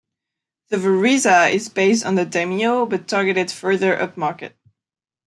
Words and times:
The 0.69 0.77
Verisa 0.77 1.53
is 1.53 1.69
based 1.69 2.07
on 2.07 2.15
the 2.15 2.25
Demio 2.25 2.89
but 2.89 3.07
targeted 3.07 3.51
further 3.51 3.95
upmarket. 3.95 4.53